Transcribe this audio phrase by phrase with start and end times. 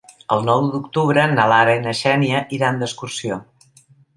[0.35, 3.39] El nou d'octubre na Lara i na Xènia iran d'excursió.